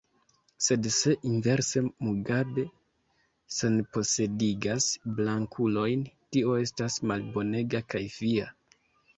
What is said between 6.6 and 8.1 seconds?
estas malbonega kaj